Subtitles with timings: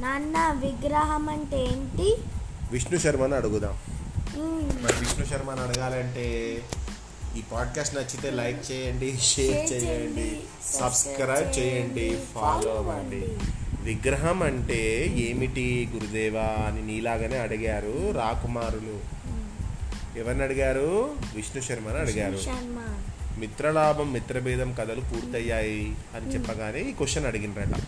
[0.00, 2.16] నాన్న విగ్రహం అంటే ఏంటి
[2.72, 3.78] విష్ణు శర్మని అడుగుదాం.
[4.82, 6.26] మరి విష్ణు శర్మని అడగాలంటే
[7.36, 13.22] ఈ పాడ్కాస్ట్ నచ్చితే లైక్ చేయండి షేర్ చేయండి సబ్స్క్రైబ్ చేయండి ఫాలో అవ్వండి.
[13.80, 19.00] విగ్రహం అంటే ఏమిటి గురుదేవా అని నీలాగానే అడిగారు రాకుమారులు.
[20.18, 21.16] ఎవరిని అడిగారు?
[21.34, 22.38] విష్ణు శర్మని అడిగారు.
[23.40, 27.80] మిత్రలాభం మిత్రభేదం కథలు పూర్తయ్యాయి అని చెప్పగానే ఈ క్వశ్చన్ అడిగినరట.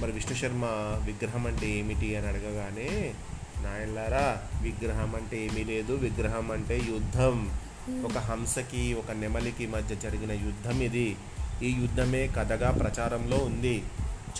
[0.00, 0.64] మరి విష్ణు శర్మ
[1.04, 3.14] విగ్రహం అంటే ఏమిటి అని అడగగానే
[3.62, 5.92] నాయన్లారా విగ్రహం అంటే ఏమీ లేదు.
[5.92, 7.50] విగ్రహం అంటే యుద్ధం.
[8.04, 11.16] ఒక హంసకి ఒక నెమలికి మధ్య జరిగిన యుద్ధం ఇది.
[11.62, 13.82] ఈ యుద్ధమే కథగా ప్రచారంలో ఉంది.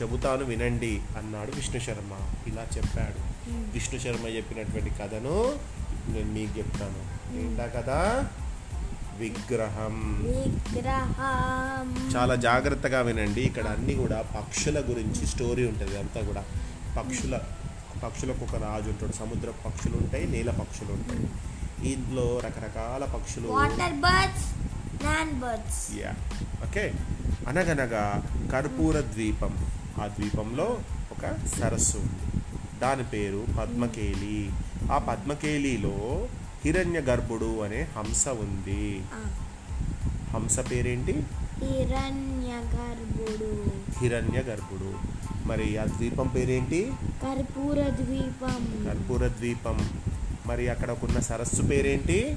[0.03, 2.19] చెబుతాను వినండి అన్నాడు విష్ణు శర్మ.
[2.47, 3.51] ఇలా చెప్పాడు.
[3.51, 5.59] విష్ణు శర్మ చెప్పినటువంటి కథను
[6.09, 7.21] నేను మీకు చెప్తాను.
[7.39, 8.31] ఏంటా కదా
[9.21, 10.23] విగ్రహం.
[10.27, 12.11] విగ్రహం.
[12.17, 13.41] చాలా జాగ్రత్తగా వినండి.
[13.41, 16.45] ఇక్కడ అన్ని కూడా పక్షుల గురించి స్టోరీ ఉంటుంది అంతా కూడా.
[16.99, 17.39] పక్షుల
[18.05, 21.29] పక్షులకు ఒక రాజు ఉంటాడు సముద్ర పక్షులు ఉంటాయి నీల పక్షులు ఉంటాయి.
[21.93, 23.49] ఇందులో రకరకాల పక్షులు.
[23.49, 24.47] Water birds
[25.05, 26.15] land birds yeah
[26.69, 26.93] okay
[27.49, 29.53] అనగనగా కర్పూర ద్వీపం.
[30.03, 30.79] ఆ ద్వీపంలో
[31.13, 32.43] ఒక సరస్సు ఉంది.
[32.81, 34.51] దాని పేరు పద్మకేలి.
[34.93, 36.29] ఆ పద్మకేలిలో
[36.65, 39.03] హిరణ్య గర్భుడు అనే హంస ఉంది.
[40.31, 41.23] హంస పేరేంటి?
[41.63, 43.65] హిరణ్య గర్భుడు.
[44.01, 44.95] హిరణ్య గర్భుడు.
[45.49, 46.93] మరి ఆ ద్వీపం పేరేంటి?
[47.23, 48.85] కర్పూర ద్వీపం.
[48.87, 49.91] కర్పూర ద్వీపం.
[50.47, 52.37] మరి అక్కడ ఉన్న సరస్సు పేరేంటి?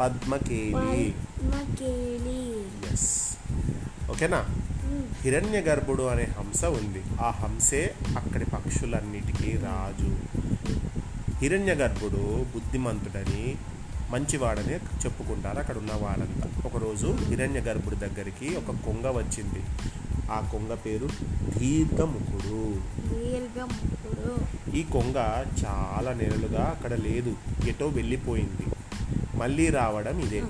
[0.00, 1.14] పద్మకేలి.
[2.92, 3.36] ఎస్
[4.10, 4.46] ఓకేనా?
[5.20, 7.02] హిరణ్య గర్భుడు అనే హంస ఉంది.
[7.20, 10.31] ఆ హంసే అక్కడి పక్షులన్నిటికీ రాజు.
[11.42, 13.56] హిరణ్య గర్భుడు బుద్ధిమంతుడని
[14.10, 15.58] మంచివాడని చెప్పుకుంటారు.
[15.58, 16.50] అక్కడ ఉన్న వాళ్ళంతా.
[16.66, 19.62] ఒకరోజు హిరణ్య గర్భుడి దగ్గరికి ఒక కొంగ వచ్చింది.
[20.30, 21.08] ఆ కొంగ పేరు
[21.58, 22.76] దీర్ఘముఖుడు.
[24.76, 27.36] ఈ కొంగ చాలా నెలలుగా అక్కడ లేదు.
[27.68, 28.66] ఎటో వెళ్ళిపోయింది.
[29.36, 30.42] మళ్ళీ రావడం ఇదే.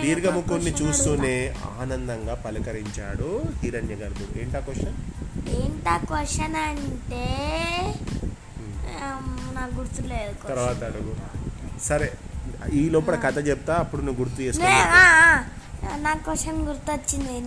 [0.00, 4.96] దీర్ఘముఖుడిని చూస్తూనే ఆనందంగా పలకరించాడు హిరణ్య గర్భుడు ఏంటా క్వశ్చన్?
[5.48, 7.24] ఏంటా క్వశ్చన్ అంటే
[9.54, 10.48] నాకు గుర్తులేదు.
[10.48, 11.16] తర్వాత అడుగు.
[11.82, 12.12] సరే
[12.72, 14.64] ఈ లోపల కథ చెప్తా అప్పుడు నువ్వు గుర్తు చేసుకో
[15.96, 17.40] నా క్వశ్చన్ గుర్తొచ్చింది.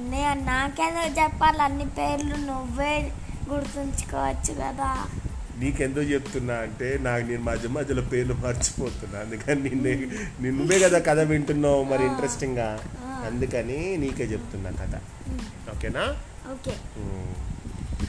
[0.45, 1.63] నాకేదో చెప్పాలి?
[1.63, 3.11] అన్ని పేర్లు నువ్వే
[3.49, 5.05] గుర్తుంచుకోవచ్చు కదా.
[5.59, 9.19] నీకెందుకు చెప్తున్నా అంటే నాకు నేను మధ్య మధ్యలో పేర్లు మర్చిపోతున్నా.
[9.19, 9.93] అందుకని నిన్నే
[10.41, 12.79] నీ- నువ్వే కదా కథ వింటున్నావు మరి ఇంట్రెస్టింగ్గా
[13.25, 14.95] అందుకని నీకే చెప్తున్నా కథ.
[15.75, 16.17] ఓకేనా?
[16.51, 16.73] ఓకే.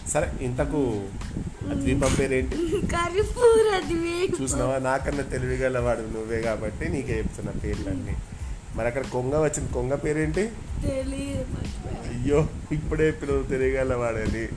[0.09, 1.09] సరే ఇంతకు
[1.71, 2.57] ఆ ద్వీపం పేరేంటి
[2.87, 4.79] కర్పూర ద్వీపం చూసినావా?
[4.79, 8.17] నాకన్నా తెలివిగలవాడు నువ్వే కాబట్టి నీకే చెప్తున్నా పేర్లన్నీ.
[8.77, 9.73] మరి అక్కడ కొంగ వచ్చింది.
[9.73, 10.41] కొంగ పేరేంటి.
[12.11, 14.49] అయ్యో ఇప్పుడే పిల్లలు తెలియగలవాడని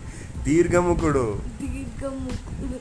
[0.44, 1.40] దీర్ఘముఖుడు.
[1.62, 2.76] దీర్ఘముఖుడు.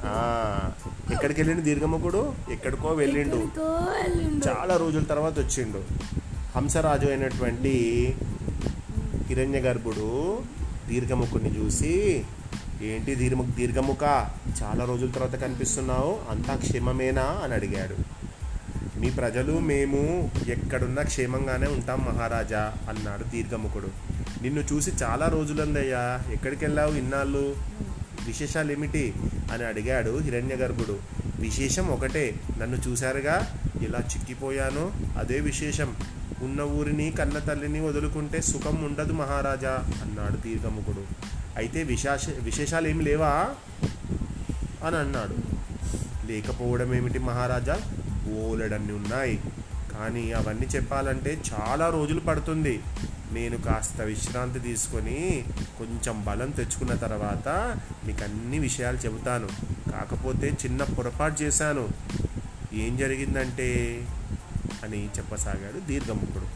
[1.12, 2.32] ఎక్కడికి వెళ్ళిండు దీర్ఘముఖుడు?
[2.50, 3.36] ఎక్కడికో వెళ్ళిండు.
[3.36, 4.48] ఎక్కడికో వెళ్ళిండు.
[4.48, 5.82] చాలా రోజుల తర్వాత వచ్చిండు.
[6.56, 8.14] హంసరాజు అయినటువంటి
[9.26, 10.38] హిరణ్య గర్భుడు
[10.90, 12.24] దీర్ఘముఖుడిని చూసి
[12.82, 14.02] ఏంటి దీర్ఘ దీర్ఘముఖ?
[14.62, 17.22] చాలా రోజుల తర్వాత కనిపిస్తున్నావు అంతా క్షేమమేనా?
[17.22, 17.96] అని అడిగాడు.
[19.00, 23.88] మీ ప్రజలు మేము ఎక్కడున్నా క్షేమంగానే ఉంటాం మహారాజా అన్నాడు దీర్ఘముఖుడు.
[24.42, 27.56] నిన్ను చూసి చాలా రోజులందయ్యా ఎక్కడికి వెళ్ళావు ఇన్నాళ్ళు?
[28.26, 29.14] విశేషాలు ఏమిటి
[29.52, 30.98] అని అడిగాడు హిరణ్య గర్భుడు
[31.40, 33.54] విశేషం ఒకటే నన్ను చూశారుగా?
[33.82, 34.92] ఇలా చిక్కిపోయాను?
[35.18, 35.94] అదే విశేషం.
[36.42, 41.04] ఉన్న ఊరిని కన్న తల్లిని వదులుకుంటే సుఖం ఉండదు మహారాజా అన్నాడు దీర్ఘముఖుడు
[41.56, 43.48] అయితే విశేష విశేషాలు ఏమి లేవా?
[44.84, 45.34] అని అన్నాడు.
[46.26, 47.80] లేకపోవడం ఏమిటి మహారాజా?
[48.42, 49.40] ఓలెడన్ని ఉన్నాయి.
[49.98, 52.82] కానీ అవన్నీ చెప్పాలంటే చాలా రోజులు పడుతుంది.
[53.32, 55.44] నేను కాస్త విశ్రాంతి తీసుకొని
[55.78, 59.48] కొంచెం బలం తెచ్చుకున్న తర్వాత మీకు అన్ని విషయాలు చెబుతాను.
[59.92, 61.88] కాకపోతే చిన్న పొరపాటు చేశాను.
[62.72, 64.00] ఏం జరిగిందంటే
[64.84, 66.46] అని చెప్పసాగాడు దీర్ఘముఖుడు.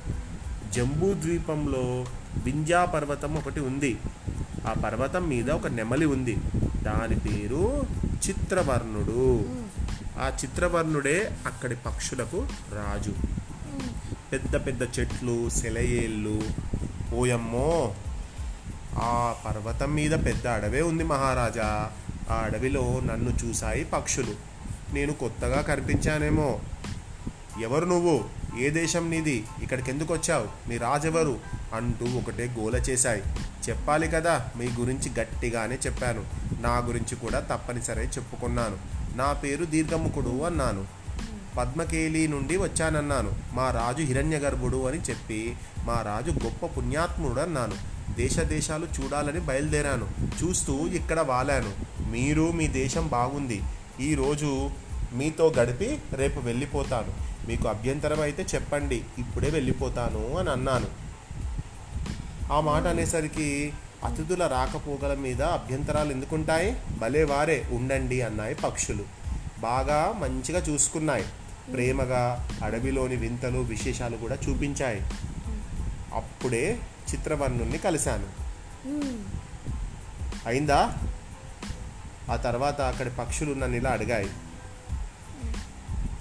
[0.73, 2.07] జంబూ ద్వీపంలో
[2.45, 3.99] వింజా పర్వతం ఒకటి ఉంది.
[4.69, 6.37] ఆ పర్వతం మీద ఒక నెమలి ఉంది.
[6.83, 7.87] దాని పేరు
[8.29, 9.45] చిత్రవర్ణుడు.
[10.19, 13.15] ఆ చిత్రవర్ణుడే అక్కడి పక్షులకు రాజు.
[14.33, 16.43] పెద్ద పెద్ద చెట్లు సెలయేళ్ళు.
[17.15, 17.95] ఓయమ్మో!
[18.95, 21.91] ఆ పర్వతం మీద పెద్ద అడవే ఉంది మహారాజా.
[22.31, 24.35] ఆ అడవిలో నన్ను చూశాయి పక్షులు.
[24.95, 26.61] నేను కొత్తగా కనిపించానేమో.
[27.61, 28.25] ఎవరు నువ్వు?
[28.59, 29.45] ఏ దేశం నీది?
[29.63, 31.39] ఇక్కడికి ఎందుకు వచ్చావు మీ రాజెవరు?
[31.75, 33.23] అంటూ ఒకటే గోల చేశాయి.
[33.69, 36.25] చెప్పాలి కదా మీ గురించి గట్టిగానే చెప్పాను.
[36.61, 38.79] నా గురించి కూడా తప్పనిసరి చెప్పుకున్నాను.
[39.17, 40.87] నా పేరు దీర్ఘముఖుడు అన్నాను.
[41.59, 43.33] పద్మకేలి నుండి వచ్చానన్నాను.
[43.53, 47.75] మా రాజు హిరణ్యగర్భుడు అని చెప్పి మా రాజు గొప్ప పుణ్యాత్ముడు అన్నాను.
[48.17, 50.09] దేశ దేశాలు చూడాలని బయలుదేరాను.
[50.45, 51.73] చూస్తూ ఇక్కడ వాలాను.
[52.11, 53.63] మీరు మీ దేశం బాగుంది.
[54.01, 54.71] ఈరోజు
[55.13, 57.34] మీతో గడిపి రేపు వెళ్ళిపోతాను.
[57.47, 60.87] మీకు అభ్యంతరం అయితే చెప్పండి ఇప్పుడే వెళ్ళిపోతాను అని అన్నాను.
[62.53, 63.73] ఆ మాట అనేసరికి
[64.05, 66.77] అతిథుల రాకపోకల మీద అభ్యంతరాలు ఎందుకుంటాయి?
[66.99, 69.05] భలే వారే ఉండండి అన్నాయి పక్షులు.
[69.61, 71.25] బాగా మంచిగా చూసుకున్నాయి.
[71.73, 75.03] ప్రేమగా అడవిలోని వింతలు విశేషాలు కూడా చూపించాయి.
[76.15, 76.79] అప్పుడే
[77.15, 78.27] చిత్రవర్ణుణ్ణి కలిశాను.
[80.47, 80.99] అయిందా?
[82.31, 84.31] ఆ తర్వాత అక్కడి పక్షులు నన్ను ఇలా అడిగాయి.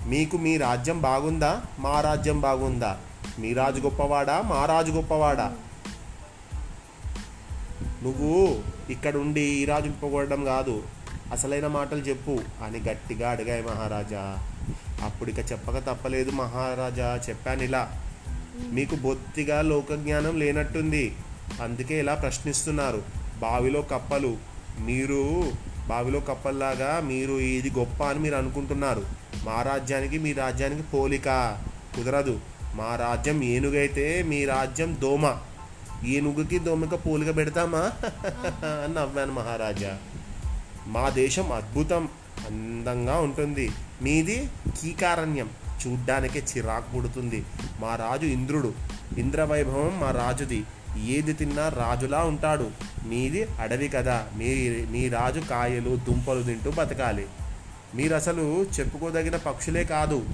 [0.05, 1.61] మీకు మీ రాజ్యం బాగుందా?
[1.79, 2.99] మా రాజ్యం బాగుందా?
[3.39, 4.41] మీ రాజు గొప్పవాడా?
[4.41, 5.55] మా రాజు గొప్పవాడా?
[8.03, 10.83] నువ్వు ఇక్కడ ఉండి ఈ రాజు పొగడడం కాదు.
[11.31, 14.39] అసలైన మాటలు చెప్పు అని గట్టిగా అడిగాయి మహారాజా.
[15.03, 17.21] అప్పుడు ఇక చెప్పక తప్పలేదు మహారాజా.
[17.29, 17.91] చెప్పాను ఇలా.
[18.71, 21.15] మీకు బొత్తిగా లోకజ్ఞానం లేనట్టుంది.
[21.61, 23.03] అందుకే ఇలా ప్రశ్నిస్తున్నారు.
[23.39, 24.37] బావిలో కప్పలు.
[24.79, 25.51] మీరు
[25.87, 29.22] బావిలో కప్పల్లాగా మీరు ఇది గొప్ప అని మీరు అనుకుంటున్నారు.
[29.45, 31.57] మా రాజ్యానికి మీ రాజ్యానికి పోలిక
[31.95, 32.39] కుదరదు.
[32.75, 35.37] మా రాజ్యం ఏనుగైతే మీ రాజ్యం దోమ.
[36.05, 37.91] ఏనుగుకి దోమక పోలిక పెడతామా?
[38.83, 39.97] అని నవ్వాను మహారాజా.
[40.87, 42.09] మా దేశం అద్భుతం
[42.47, 43.71] అందంగా ఉంటుంది.
[44.01, 44.49] మీది
[44.81, 45.49] కీకారణ్యం.
[45.87, 47.45] చూడ్డానికే చిరాకు పుడుతుంది.
[47.79, 48.73] మా రాజు ఇంద్రుడు.
[49.17, 50.63] ఇంద్రవైభవం మా రాజుది.
[51.07, 52.71] ఏది తిన్నా రాజులా ఉంటాడు.
[53.05, 54.27] మీది అడవి కదా.
[54.37, 57.25] మీ మీ రాజు కాయలు దుంపలు తింటూ బతకాలి.
[57.95, 60.25] మీరు అసలు చెప్పుకోదగిన పక్షులే కాదు.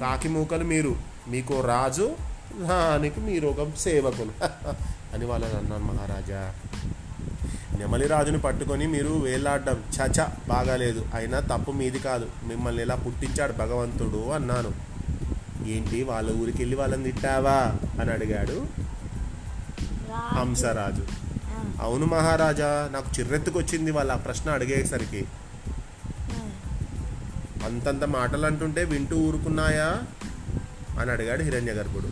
[0.00, 0.96] కాకి మూకలు మీరు.
[1.28, 2.16] మీకు రాజు
[2.60, 4.32] దానికి మీరు ఒక సేవకులు.
[5.14, 6.54] అని వాళ్ళని అన్నాను మహారాజా.
[7.78, 11.06] నెమలి రాజుని పట్టుకొని మీరు వేలాడడం చచ బాగాలేదు.
[11.14, 12.30] అయినా తప్పు మీది కాదు.
[12.46, 14.70] మిమ్మల్ని ఇలా పుట్టించాడు భగవంతుడు అన్నాను.
[15.66, 17.76] ఏంటి వాళ్ళ ఊరికి వెళ్ళి వాళ్ళని తిట్టావా?
[18.00, 18.66] అని అడిగాడు
[20.10, 20.38] రాజు.
[20.38, 21.06] హంసరాజు.
[21.80, 25.24] అవును మహారాజా నాకు చిర్రెత్తుకొచ్చింది వాళ్ళ ప్రశ్న అడిగేసరికి.
[27.70, 30.02] అంతంత మాటలు అంటుంటే వింటూ ఊరుకున్నాయా?
[31.00, 32.08] అని అడిగాడు హిరణ్య గర్భుడు.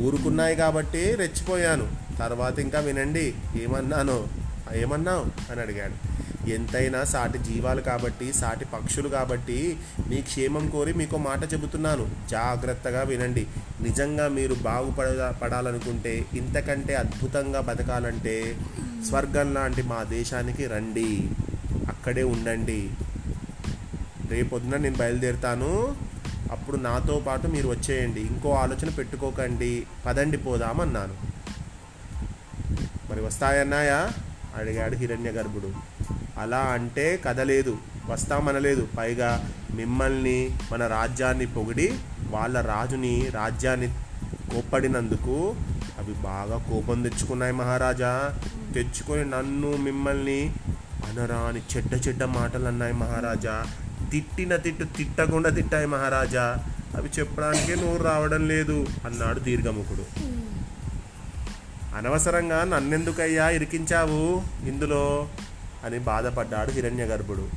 [0.00, 1.92] ఊరుకున్నాయి కాబట్టి రెచ్చిపోయాను.
[2.18, 4.26] తర్వాత ఇంకా వినండి ఏమన్నాను?
[4.74, 5.52] ఏమన్నావు?
[5.52, 6.14] అని అడిగాడు.
[6.50, 9.76] ఎంతైనా సాటి జీవాలు కాబట్టి సాటి పక్షులు కాబట్టి
[10.08, 12.10] మీ క్షేమం కోరి మీకు మాట చెబుతున్నాను.
[12.30, 13.46] జాగ్రత్తగా వినండి.
[13.80, 18.56] నిజంగా మీరు బాగుపడ పడాలనుకుంటే ఇంతకంటే అద్భుతంగా బతకాలంటే
[19.08, 21.30] స్వర్గం లాంటి మా దేశానికి రండి.
[21.88, 22.90] అక్కడే ఉండండి.
[24.28, 25.96] రేపొద్దున నేను బయలుదేరుతాను.
[26.52, 28.20] అప్పుడు నాతో పాటు మీరు వచ్చేయండి.
[28.20, 29.86] ఇంకో ఆలోచన పెట్టుకోకండి.
[30.06, 31.14] పదండి పోదామన్నాను.
[33.10, 34.10] మరి వస్తాయన్నాయా?
[34.56, 35.72] అడిగాడు హిరణ్య గర్భుడు
[36.38, 37.78] అలా అంటే కదలేదు.
[38.06, 38.88] వస్తామనలేదు.
[38.98, 41.98] పైగా మిమ్మల్ని మన రాజ్యాన్ని పొగిడి
[42.30, 43.88] వాళ్ళ రాజుని రాజ్యాన్ని
[44.50, 45.54] కోప్పడినందుకు
[45.98, 48.38] అవి బాగా కోపం తెచ్చుకున్నాయి మహారాజా.
[48.74, 50.54] తెచ్చుకొని నన్ను మిమ్మల్ని
[51.08, 53.66] అనరాని చెడ్డ చెడ్డ మాటలు అన్నాయి మహారాజా.
[54.14, 56.56] తిట్టిన తిట్టు తిట్టకుండా తిట్టాయి మహారాజా.
[56.96, 60.04] అవి చెప్పడానికే నోరు రావడం లేదు అన్నాడు దీర్ఘముఖుడు.
[61.96, 65.28] అనవసరంగా నన్నెందుకయ్యా ఇరికించావు ఇందులో
[65.84, 67.48] అని బాధపడ్డాడు హిరణ్య గర్భుడు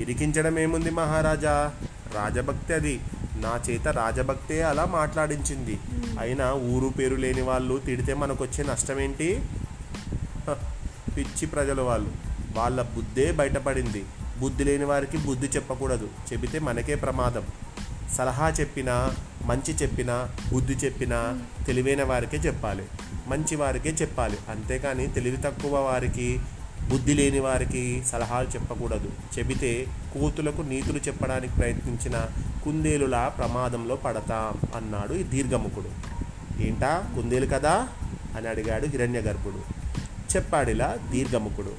[0.00, 1.72] ఇరికించడం ఏముంది మహారాజా?
[2.14, 3.00] రాజభక్తి అది.
[3.36, 5.78] నా చేత రాజభక్తే అలా మాట్లాడించింది.
[6.18, 9.42] అయినా ఊరు పేరు లేని వాళ్ళు తిడితే మనకొచ్చే నష్టం ఏంటి
[11.16, 12.10] పిచ్చి ప్రజలు వాళ్ళు.
[12.54, 14.04] వాళ్ళ బుద్ధే బయటపడింది.
[14.40, 16.08] బుద్ధి లేని వారికి బుద్ధి చెప్పకూడదు.
[16.32, 17.42] చెబితే మనకే ప్రమాదం.
[18.14, 19.14] సలహా చెప్పినా
[19.44, 22.84] మంచి చెప్పినా బుద్ధి చెప్పినా తెలివైన వారికే చెప్పాలి.
[23.26, 24.38] మంచి వారికే చెప్పాలి.
[24.50, 26.40] అంతేకాని తెలివి తక్కువ వారికి
[26.90, 29.10] బుద్ధి లేని వారికి సలహాలు చెప్పకూడదు.
[29.38, 32.26] చెబితే కోతులకు నీతులు చెప్పడానికి ప్రయత్నించిన
[32.64, 35.88] కుందేలులా ప్రమాదంలో పడతాం అన్నాడు ఈ దీర్ఘముఖుడు.
[36.62, 37.04] ఏంటా?
[37.14, 37.88] కుందేలు కదా?
[38.36, 39.58] అని అడిగాడు హిరణ్య గర్భుడు
[40.36, 41.72] చెప్పాడిలా దీర్ఘముఖుడు.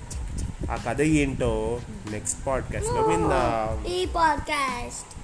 [0.71, 1.79] ఆ కథ ఏంటో
[2.11, 3.85] నెక్స్ట్ పాడ్కాస్ట్లో విందాం.
[3.85, 5.17] ఈ పాడ్కాస్ట్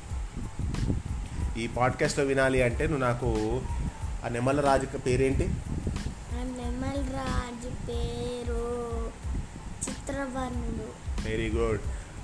[1.60, 3.62] ఈ పాడ్కాస్ట్లో వినాలి అంటే నువ్వు నాకు
[4.26, 5.48] ఆ నెమల రాజు పేరేంటి?
[6.34, 9.06] నెమల్ రాజు పేరు
[9.90, 11.22] చిత్రవర్ణుడు.
[11.30, 11.82] వెరీ గుడ్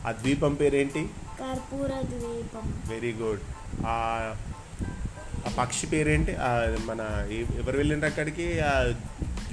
[0.07, 1.09] ఆ ద్వీపం పేరేంటి?
[1.39, 2.81] కర్పూర ద్వీపం.
[2.89, 3.41] వెరీ గుడ్
[3.87, 4.35] ఆ
[5.47, 6.31] ఆ పక్షి పేరేంటి?
[6.85, 8.59] మన ఎవరు వెళ్ళిండ్రు అక్కడికి?
[8.59, 8.83] ఆ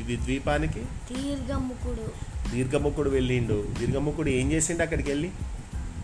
[0.01, 0.81] ద్వీ- ద్వీపానికి?
[0.81, 2.36] దీర్ఘముఖుడు.
[2.53, 3.69] దీర్ఘముఖుడు వెళ్ళిండు.
[3.81, 5.31] దీర్ఘముఖుడు ఏం చేసిండు అక్కడికి వెళ్ళి?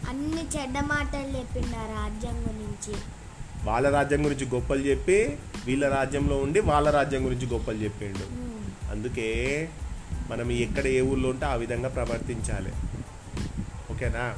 [0.09, 2.95] అన్ని చెడ్డ మాటలు చెప్పిండు ఆ రాజ్యం గురించి.
[3.65, 8.53] వాళ్ళ రాజ్యం గురించి గొప్పలు చెప్పి వీళ్ళ రాజ్యంలో ఉండి వాళ్ళ రాజ్యం గురించి గొప్పలు చెప్పిండు.
[8.91, 9.69] అందుకే
[10.31, 12.73] మనం ఎక్కడ ఏ ఊళ్ళో ఉంటే ఆ విధంగా ప్రవర్తించాలి.
[13.93, 14.37] ఓకేనా?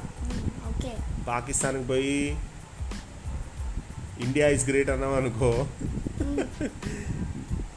[1.27, 2.37] పాకిస్తాన్కి పోయి
[4.19, 5.67] ఇండియా ఇస్ గ్రేట్ అన్నాం అనుకో.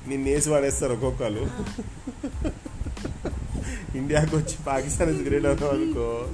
[0.08, 1.50] నిన్ను వేసి పడేస్తారు ఒక్కొక్కరు.
[3.98, 6.24] ఇండియాకి వచ్చి పాకిస్తాన్ గ్రేట్ అవుతాం అనుకో.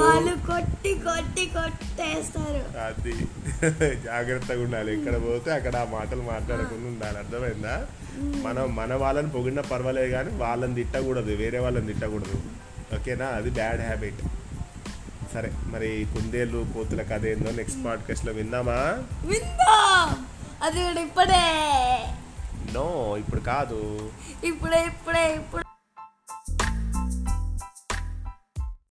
[0.00, 2.78] వాళ్ళు కొట్టి కొట్టి కొట్టేస్తారు.
[2.78, 3.12] అది.
[4.00, 5.00] జాగ్రత్తగా ఉండాలి.
[5.00, 7.18] ఎక్కడ పోతే అక్కడ ఆ మాటలు మాట్లాడకుండా ఉండాలి.
[7.18, 7.86] అర్థమైందా?
[8.50, 11.34] మనం మన వాళ్ళని పొగిడినా పర్వాలేదు కానీ వాళ్ళని తిట్టకూడదు.
[11.34, 12.42] వేరే వాళ్ళని తిట్టకూడదు.
[12.94, 13.26] ఓకేనా?
[13.26, 14.20] అది బ్యాడ్ హ్యాబిట్.
[15.34, 19.02] సరే మరి కుందేళ్ళు కోతుల కథ ఏందో నెక్స్ట్ పాడ్కాస్ట్లో విందామా?
[19.26, 20.26] విందాం?
[20.62, 22.04] అది ఇప్పుడే.
[22.74, 24.10] నో ఇప్పుడు కాదు.
[24.44, 25.69] ఇప్పుడే ఇప్పుడే ఇప్పుడు.